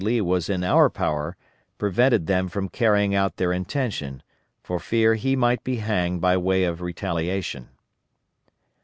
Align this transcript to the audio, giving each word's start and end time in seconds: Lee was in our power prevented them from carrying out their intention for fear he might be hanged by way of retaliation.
Lee 0.03 0.19
was 0.19 0.49
in 0.49 0.63
our 0.63 0.89
power 0.89 1.37
prevented 1.77 2.25
them 2.25 2.49
from 2.49 2.69
carrying 2.69 3.13
out 3.13 3.37
their 3.37 3.53
intention 3.53 4.23
for 4.63 4.79
fear 4.79 5.13
he 5.13 5.35
might 5.35 5.63
be 5.63 5.75
hanged 5.75 6.19
by 6.21 6.35
way 6.37 6.63
of 6.63 6.81
retaliation. 6.81 7.69